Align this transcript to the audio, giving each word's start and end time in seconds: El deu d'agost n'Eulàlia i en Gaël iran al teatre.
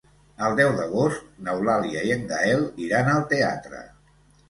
El 0.45 0.55
deu 0.59 0.71
d'agost 0.79 1.27
n'Eulàlia 1.49 2.03
i 2.09 2.17
en 2.19 2.27
Gaël 2.35 2.67
iran 2.89 3.15
al 3.15 3.25
teatre. 3.37 3.89